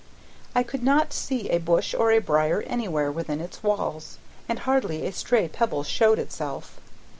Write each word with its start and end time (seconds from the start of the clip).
I 0.55 0.63
could 0.63 0.81
not 0.81 1.13
see 1.13 1.51
a 1.51 1.59
bush 1.59 1.93
or 1.93 2.11
a 2.11 2.17
brier 2.17 2.63
anywhere 2.63 3.11
within 3.11 3.39
its 3.39 3.61
walls, 3.61 4.17
and 4.49 4.57
hardly 4.57 5.05
a 5.05 5.11
stray 5.11 5.47
pebble 5.47 5.83
showed 5.83 6.17
itself. 6.17 6.79